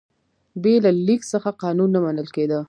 بې 0.61 0.73
له 0.85 0.91
لیک 1.07 1.21
څخه 1.33 1.49
قانون 1.63 1.89
نه 1.95 1.99
منل 2.05 2.27
کېده. 2.35 2.59